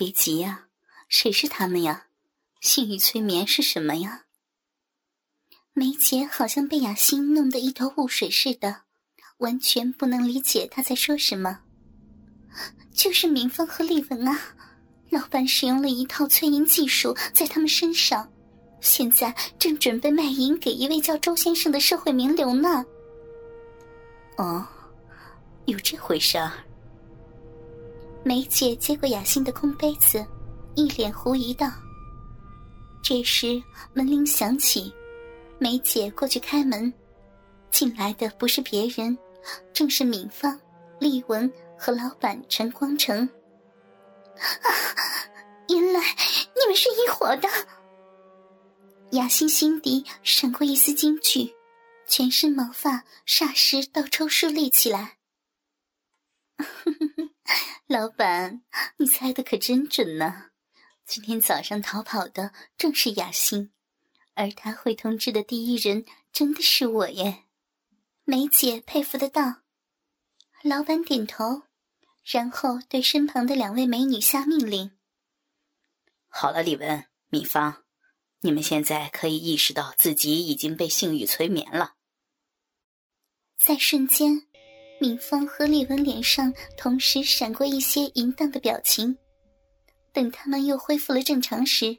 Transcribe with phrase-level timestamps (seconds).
[0.00, 0.68] 别急呀，
[1.08, 2.06] 谁是他们呀？
[2.62, 4.22] 性欲催眠是什么呀？
[5.74, 8.84] 梅姐好像被雅欣弄得一头雾水似的，
[9.40, 11.60] 完全不能理解他在说什么。
[12.94, 14.40] 就是明芳和丽文啊，
[15.10, 18.32] 老板使用了一套催淫技术在他们身上，
[18.80, 22.82] 现在正准备卖淫给一位叫周先生的社会名流呢。
[24.38, 24.66] 哦，
[25.66, 26.50] 有这回事儿。
[28.22, 30.24] 梅姐接过雅欣的空杯子，
[30.74, 31.72] 一脸狐疑道。
[33.02, 33.60] 这时
[33.94, 34.92] 门铃响起，
[35.58, 36.92] 梅姐过去开门，
[37.70, 39.16] 进来的不是别人，
[39.72, 40.58] 正是敏芳、
[40.98, 43.26] 丽文和老板陈光成。
[44.36, 44.68] 啊，
[45.70, 46.00] 原来
[46.54, 47.48] 你们是一伙的！
[49.12, 51.54] 雅欣心底闪过一丝惊惧，
[52.06, 55.16] 全身毛发霎时倒抽竖立起来。
[56.58, 57.29] 哼哼哼
[57.86, 58.62] 老板，
[58.98, 60.50] 你猜的可真准呢！
[61.04, 63.72] 今天早上逃跑的正是雅欣，
[64.34, 67.44] 而他会通知的第一人真的是我耶！
[68.24, 69.62] 梅姐佩服的道。
[70.62, 71.62] 老板点头，
[72.22, 74.92] 然后对身旁的两位美女下命令
[76.28, 77.82] ：“好了，李文、米芳，
[78.42, 81.94] 你们现在可以意识到自己已经被性欲催眠了。”
[83.58, 84.46] 在瞬间。
[85.00, 89.16] 敏芳和丽文脸上同时闪过一些淫荡的表情，
[90.12, 91.96] 等他们又恢复了正常时，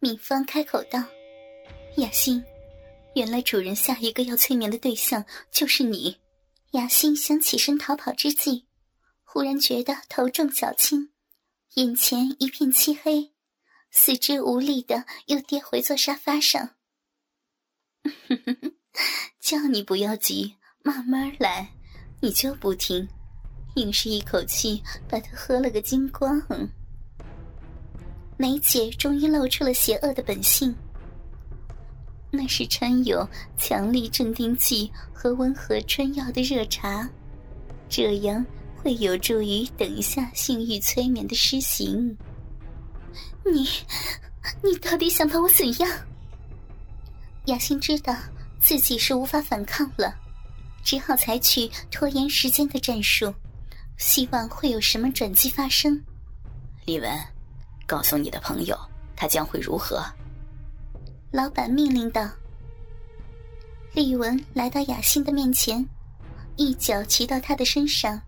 [0.00, 1.02] 敏芳开口道
[1.96, 2.44] ：“雅欣，
[3.14, 6.18] 原来主人下一个要催眠的对象就是你。”
[6.72, 8.66] 雅欣想起身逃跑之际，
[9.24, 11.08] 忽然觉得头重脚轻，
[11.76, 13.32] 眼前一片漆黑，
[13.90, 16.74] 四肢无力的又跌回坐沙发上。
[19.40, 21.75] 叫你不要急，慢慢来。
[22.26, 23.08] 你就不听，
[23.76, 26.42] 硬是一口气把它喝了个精光。
[28.36, 30.74] 梅姐终于露出了邪恶的本性。
[32.32, 33.24] 那是掺有
[33.56, 37.08] 强力镇定剂和温和春药的热茶，
[37.88, 38.44] 这样
[38.74, 42.08] 会有助于等一下性欲催眠的施行。
[43.44, 43.68] 你，
[44.64, 45.88] 你到底想把我怎样？
[47.44, 48.16] 雅欣知道
[48.60, 50.12] 自己是无法反抗了。
[50.86, 53.34] 只好采取拖延时间的战术，
[53.98, 56.00] 希望会有什么转机发生。
[56.84, 57.10] 李文，
[57.88, 58.78] 告诉你的朋友，
[59.16, 60.00] 他将会如何？
[61.32, 62.30] 老板命令道。
[63.94, 65.84] 李文来到雅欣的面前，
[66.54, 68.22] 一脚骑到她的身上，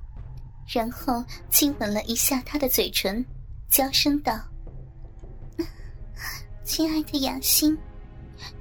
[0.66, 3.24] 然后亲吻了一下她的嘴唇，
[3.70, 4.36] 娇声道
[6.64, 7.78] ：“亲爱的雅欣，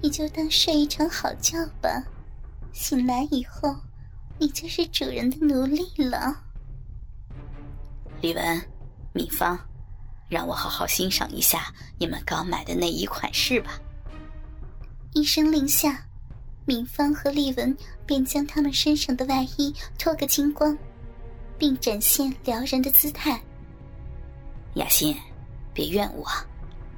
[0.04, 2.04] 你就当睡一场好觉吧，
[2.72, 3.76] 醒来以后。”
[4.40, 6.44] 你就是主人的奴隶了，
[8.22, 8.62] 李文、
[9.14, 9.60] 敏芳，
[10.30, 13.80] 让我好好欣赏一下你们刚买的内衣款式吧。
[15.14, 16.06] 一声令下，
[16.66, 20.78] 敏芳和丽文便将他们身上的外衣脱个精光，
[21.58, 23.42] 并展现撩人的姿态。
[24.76, 25.16] 雅欣，
[25.74, 26.28] 别怨我，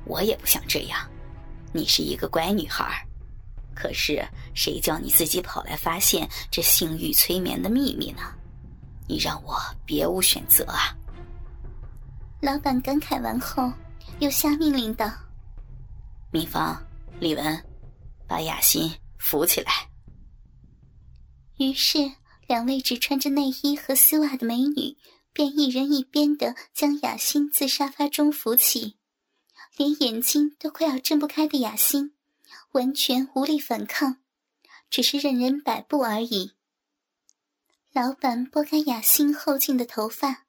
[0.04, 1.00] 我也不想这样。
[1.72, 3.06] 你是一个乖女孩。
[3.82, 4.22] 可是，
[4.54, 8.24] 谁叫你自己跑来发现这性欲催眠的秘密呢？
[9.08, 10.94] 你让我别无选择啊！
[12.42, 13.72] 老板感慨完后，
[14.20, 15.10] 又下命令道
[16.30, 16.78] ：“敏芳、
[17.22, 17.66] 李文，
[18.28, 19.72] 把雅欣扶起来。”
[21.58, 22.12] 于是，
[22.48, 24.98] 两位只穿着内衣和丝袜的美女
[25.32, 28.98] 便一人一边的将雅欣自沙发中扶起，
[29.78, 32.14] 连眼睛都快要睁不开的雅欣。
[32.72, 34.18] 完全无力反抗，
[34.90, 36.54] 只是任人摆布而已。
[37.92, 40.46] 老板拨开雅欣后颈的头发，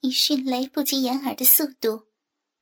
[0.00, 2.08] 以迅雷不及掩耳的速度，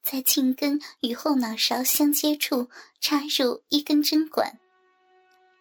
[0.03, 2.69] 在颈根与后脑勺相接处
[3.01, 4.59] 插入一根针管，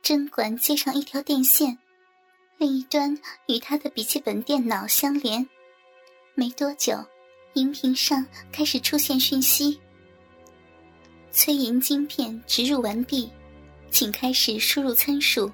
[0.04, 1.78] 针管接上一条电线，
[2.58, 3.18] 另一端
[3.48, 5.48] 与他的笔记本电脑相连。
[6.36, 7.06] 没多久，
[7.54, 9.80] 荧屏上开始出现讯息。
[11.32, 13.30] 催银晶片植入完毕，
[13.90, 15.50] 请开始输入参数。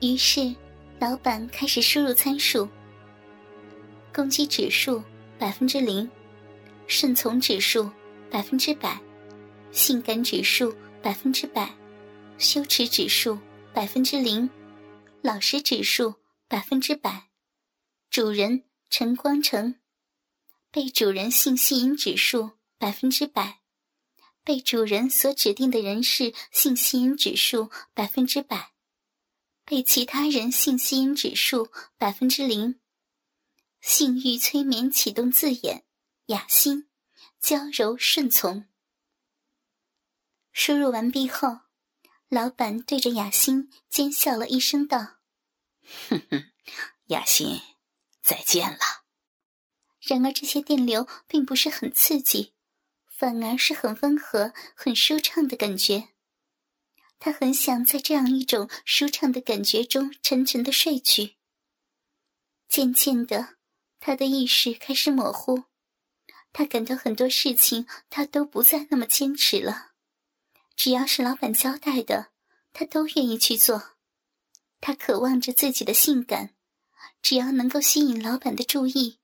[0.00, 0.54] 于是，
[0.98, 2.68] 老板开始输入参数：
[4.14, 5.02] 攻击指数
[5.38, 6.08] 百分之零，
[6.86, 7.90] 顺从指数
[8.30, 8.98] 百分之百，
[9.72, 11.68] 性感指数百分之百，
[12.38, 13.38] 羞耻指数
[13.74, 14.48] 百分之零，
[15.22, 16.14] 老实指数
[16.48, 17.28] 百分之百。
[18.10, 19.74] 主人陈光成，
[20.70, 23.59] 被主人性吸引指数百分之百。
[24.42, 28.72] 被主人所指定的人士性吸引指数百分之百，
[29.64, 32.80] 被其他人性吸引指数百分之零。
[33.80, 35.84] 性欲催眠启动字眼：
[36.26, 36.88] 雅欣，
[37.40, 38.66] 娇柔顺从。
[40.52, 41.60] 输入完毕后，
[42.28, 45.18] 老板对着雅欣奸笑了一声，道
[46.08, 46.50] ：“哼哼，
[47.06, 47.60] 雅欣，
[48.22, 48.78] 再见了。”
[50.00, 52.54] 然而这些电流并不是很刺激，
[53.20, 56.08] 反而是很温和、很舒畅的感觉。
[57.18, 61.36] 他很想在这样一种舒畅的感觉中沉沉的睡去。
[62.66, 63.56] 渐渐的，
[63.98, 65.64] 他的意识开始模糊，
[66.50, 69.90] 他感到很多事情他都不再那么坚持了。
[70.74, 72.30] 只要是老板交代的，
[72.72, 73.98] 他都愿意去做。
[74.80, 76.54] 他渴望着自己的性感，
[77.20, 79.18] 只要能够吸引老板的注意，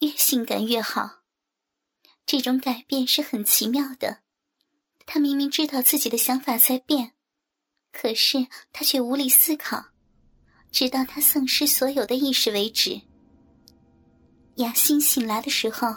[0.00, 1.22] 越性感越好。
[2.26, 4.18] 这种改变是很奇妙的。
[5.06, 7.12] 他明明知道自己的想法在变。
[7.92, 9.82] 可是他却无力思考，
[10.70, 13.00] 直到他丧失所有的意识为止。
[14.56, 15.94] 雅欣醒来的时候，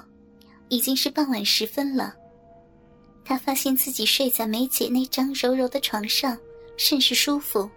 [0.69, 2.15] 已经是傍晚时分了。
[3.25, 6.37] 他发现自己睡在梅姐那张柔柔的床上，
[6.77, 7.69] 甚是舒服。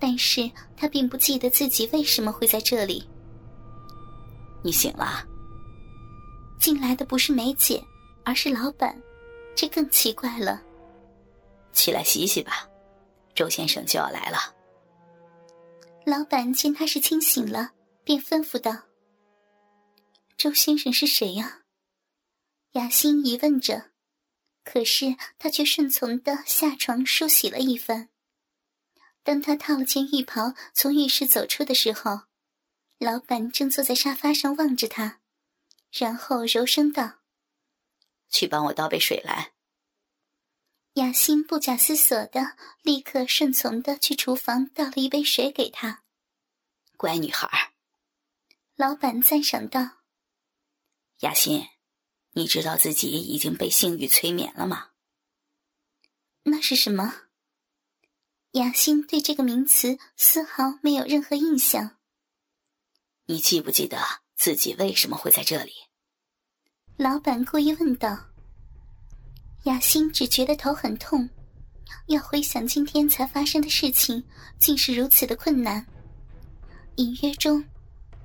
[0.00, 3.08] 但是他并不记得自己为什么会在这里。
[4.64, 5.24] 你醒了？
[6.58, 7.82] 进来的不是梅姐，
[8.24, 9.00] 而是老板，
[9.54, 10.62] 这更奇怪了。
[11.72, 12.68] 起来洗洗吧。
[13.34, 14.38] 周先生就要来了。
[16.06, 17.72] 老板见他是清醒了，
[18.02, 18.84] 便吩咐道
[20.38, 21.62] ：“周先生是谁呀？”
[22.72, 23.90] 雅欣疑问着，
[24.64, 28.08] 可是他却顺从的下床梳洗了一番。
[29.22, 32.20] 当他套了件浴袍从浴室走出的时候，
[32.98, 35.20] 老板正坐在沙发上望着他，
[35.92, 37.20] 然后柔声道
[38.28, 39.52] ：“去帮我倒杯水来。”
[40.94, 46.04] 雅欣不假思索的，立刻顺从的去厨房倒了一杯水给他。
[46.96, 47.74] 乖女孩，
[48.74, 49.98] 老板赞赏道
[51.20, 51.66] ：“雅欣，
[52.32, 54.92] 你知道自己已经被性欲催眠了吗？”
[56.44, 57.24] 那是什么？
[58.52, 61.98] 雅欣对这个名词丝毫没有任何印象。
[63.26, 63.98] 你记不记得
[64.36, 65.72] 自己为什么会在这里？
[66.96, 68.16] 老板故意问道。
[69.64, 71.28] 雅欣只觉得头很痛，
[72.06, 74.22] 要回想今天才发生的事情，
[74.58, 75.84] 竟是如此的困难。
[76.96, 77.64] 隐约中，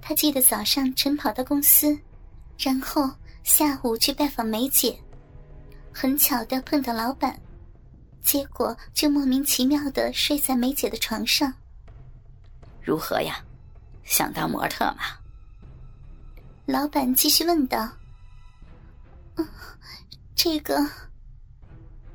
[0.02, 1.98] 他记得早上晨跑到公司，
[2.60, 3.10] 然后
[3.44, 4.96] 下午去拜访梅姐，
[5.94, 7.40] 很巧的碰到老板，
[8.22, 11.52] 结果就莫名其妙的睡在梅姐的床上。
[12.84, 13.44] 如何呀？
[14.04, 15.21] 想当模特吗？
[16.66, 17.90] 老板继续问道。
[19.36, 19.48] 嗯，
[20.36, 20.76] 这个。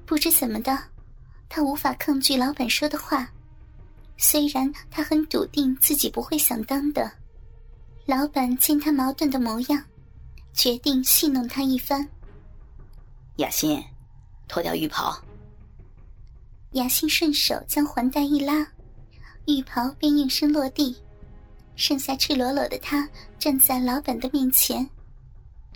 [0.05, 0.79] 不知怎么的，
[1.49, 3.29] 他无法抗拒老板说的话。
[4.17, 7.11] 虽然他很笃定自己不会想当的，
[8.07, 9.85] 老板见他矛盾的模样，
[10.53, 12.09] 决定戏弄他一番。
[13.37, 13.85] 雅欣，
[14.49, 15.21] 脱掉浴袍。
[16.73, 18.67] 雅欣顺手将环带一拉，
[19.47, 20.97] 浴袍便应声落地，
[21.77, 23.09] 剩下赤裸裸的他
[23.39, 24.89] 站在老板的面前。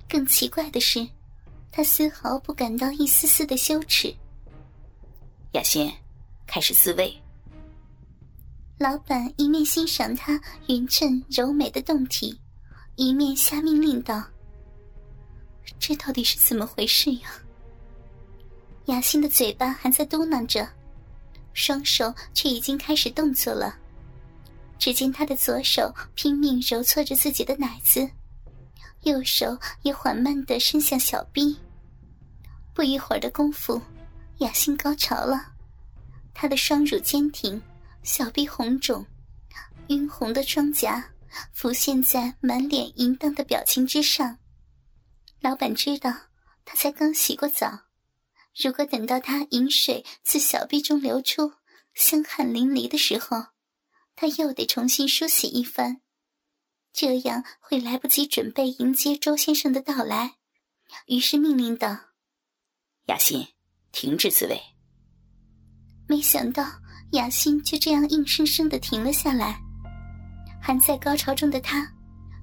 [0.08, 1.06] 更奇怪的是。
[1.72, 4.12] 他丝毫不感到一丝丝的羞耻。
[5.52, 5.88] 雅欣，
[6.44, 7.16] 开始自慰。
[8.76, 12.36] 老板一面欣赏她匀称柔美的胴体，
[12.96, 14.20] 一面下命令道
[15.78, 17.30] ：“这到底是怎么回事呀？”
[18.86, 20.68] 雅欣的嘴巴还在嘟囔着，
[21.52, 23.78] 双手却已经开始动作了。
[24.80, 28.10] 只见他的左手拼命揉搓着自己的奶子。
[29.02, 31.56] 右手也缓慢的伸向小臂，
[32.74, 33.80] 不一会儿的功夫，
[34.38, 35.52] 雅欣高潮了。
[36.34, 37.60] 她的双乳坚挺，
[38.02, 39.04] 小臂红肿，
[39.88, 41.02] 晕红的双颊
[41.52, 44.38] 浮现在满脸淫荡的表情之上。
[45.40, 46.10] 老板知道
[46.64, 47.80] 她才刚洗过澡，
[48.62, 51.52] 如果等到她饮水自小臂中流出，
[51.94, 53.46] 香汗淋漓的时候，
[54.20, 56.02] 他又得重新梳洗一番。
[56.92, 60.34] 这样会来不及准备迎接周先生的到来，
[61.06, 61.96] 于是命令道
[63.08, 63.48] ：“雅欣，
[63.92, 64.60] 停止自慰。”
[66.06, 66.70] 没想到
[67.12, 69.58] 雅欣就这样硬生生的停了下来，
[70.60, 71.90] 还在高潮中的他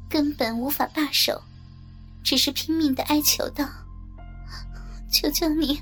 [0.10, 1.40] 根本无法罢手，
[2.24, 3.70] 只是拼命的哀求道
[5.14, 5.80] ：“求求你，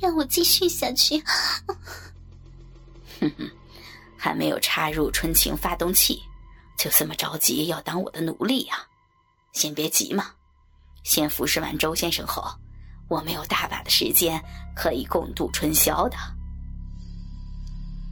[0.00, 1.22] 让我继续下去。”
[3.22, 3.48] 哼哼，
[4.22, 6.22] 还没有插入春情发动器。
[6.78, 8.76] 就这么着急要当我的奴隶呀？
[9.52, 10.30] 先别急嘛，
[11.02, 12.44] 先服侍完周先生后，
[13.08, 14.40] 我们有大把的时间
[14.76, 16.16] 可以共度春宵的。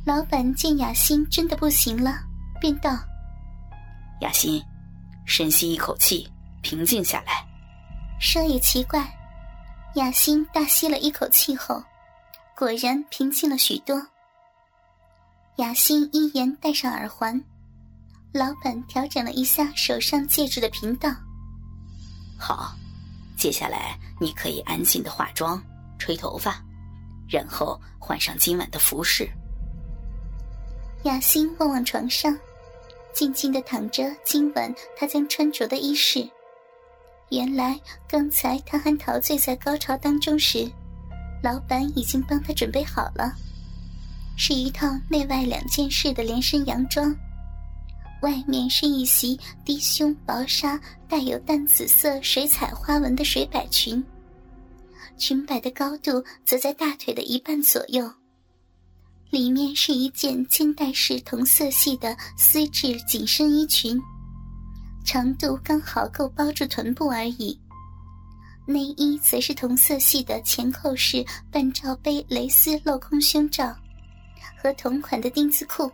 [0.04, 2.18] 老板见雅欣真的不行了，
[2.60, 2.90] 便道
[4.20, 4.60] ：“雅欣，
[5.26, 6.28] 深吸一口气，
[6.60, 7.46] 平静下来。”
[8.18, 9.08] 说也奇怪，
[9.94, 11.80] 雅欣大吸了一口气后，
[12.56, 13.96] 果然平静了许多。
[15.60, 17.38] 雅欣依言戴上耳环，
[18.32, 21.10] 老板调整了一下手上戒指的频道。
[22.38, 22.74] 好，
[23.36, 25.62] 接下来你可以安静的化妆、
[25.98, 26.64] 吹头发，
[27.28, 29.28] 然后换上今晚的服饰。
[31.02, 32.34] 雅欣望望床上，
[33.12, 36.26] 静静的躺着今晚她将穿着的衣饰。
[37.28, 40.66] 原来刚才她还陶醉在高潮当中时，
[41.42, 43.36] 老板已经帮她准备好了，
[44.36, 47.14] 是一套内外两件式的连身洋装，
[48.22, 54.02] 外面是一袭低胸薄纱带有淡紫色水彩花纹的水摆裙，
[55.18, 58.10] 裙摆的高度则在大腿的一半左右，
[59.30, 64.00] 里面是一件肩带式同色系的丝质紧身衣裙。
[65.04, 67.58] 长度刚好够包住臀部而已，
[68.66, 73.74] 内衣则是同色系的前扣式半罩杯蕾丝镂空胸罩，
[74.60, 75.90] 和同款的丁字裤，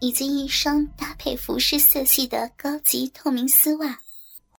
[0.00, 3.98] 以及一双搭配服饰色系的高级透明丝袜。